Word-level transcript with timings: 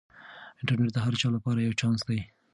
انټرنیټ 0.59 0.91
د 0.93 0.97
هر 1.05 1.13
چا 1.21 1.27
لپاره 1.35 1.59
یو 1.59 1.77
چانس 1.81 2.01
دی. 2.09 2.19